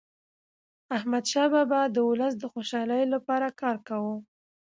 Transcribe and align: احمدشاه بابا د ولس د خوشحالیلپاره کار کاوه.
احمدشاه 0.97 1.47
بابا 1.53 1.81
د 1.89 1.97
ولس 2.09 2.33
د 2.39 2.43
خوشحالیلپاره 2.53 3.47
کار 3.61 3.77
کاوه. 3.87 4.15